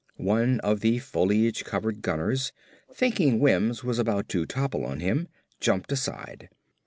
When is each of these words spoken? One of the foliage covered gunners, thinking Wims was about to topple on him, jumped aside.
One 0.17 0.59
of 0.61 0.79
the 0.79 0.97
foliage 0.97 1.63
covered 1.63 2.01
gunners, 2.01 2.51
thinking 2.91 3.39
Wims 3.39 3.83
was 3.83 3.99
about 3.99 4.27
to 4.29 4.47
topple 4.47 4.83
on 4.83 4.99
him, 4.99 5.27
jumped 5.59 5.91
aside. 5.91 6.49